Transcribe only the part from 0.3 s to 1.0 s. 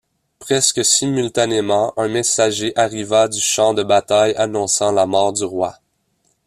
Presque